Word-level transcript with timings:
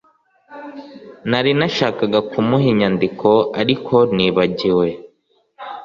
Nari 1.29 1.51
nashakaga 1.59 2.19
kumuha 2.31 2.67
inyandiko 2.73 3.29
ariko 3.61 3.95
nibagiwe 4.15 4.87